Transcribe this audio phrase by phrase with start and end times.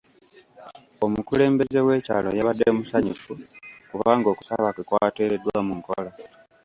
[1.05, 3.33] Omukulembeze w'ekyalo yabadde musanyufu
[3.89, 6.11] kubanga okusaba kwe kwateereddwa mu nkola.